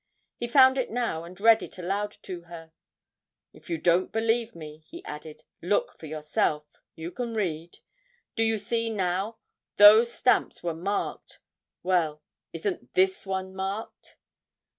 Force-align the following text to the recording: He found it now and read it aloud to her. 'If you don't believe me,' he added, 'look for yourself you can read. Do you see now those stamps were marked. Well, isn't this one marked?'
He 0.37 0.47
found 0.47 0.79
it 0.79 0.89
now 0.89 1.23
and 1.23 1.39
read 1.39 1.61
it 1.61 1.77
aloud 1.77 2.17
to 2.23 2.45
her. 2.45 2.71
'If 3.53 3.69
you 3.69 3.77
don't 3.77 4.11
believe 4.11 4.55
me,' 4.55 4.83
he 4.87 5.05
added, 5.05 5.43
'look 5.61 5.99
for 5.99 6.07
yourself 6.07 6.65
you 6.95 7.11
can 7.11 7.35
read. 7.35 7.77
Do 8.35 8.41
you 8.43 8.57
see 8.57 8.89
now 8.89 9.37
those 9.75 10.11
stamps 10.11 10.63
were 10.63 10.73
marked. 10.73 11.39
Well, 11.83 12.23
isn't 12.51 12.95
this 12.95 13.27
one 13.27 13.53
marked?' 13.55 14.17